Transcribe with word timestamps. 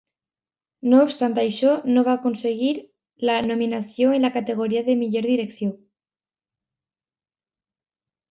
No 0.91 1.01
obstant 1.07 1.35
això, 1.41 1.73
no 1.97 2.03
va 2.07 2.15
aconseguir 2.19 2.71
la 3.31 3.35
nominació 3.49 4.15
en 4.17 4.25
la 4.27 4.33
categoria 4.37 4.83
de 4.87 4.95
millor 5.03 5.29
direcció. 5.33 5.71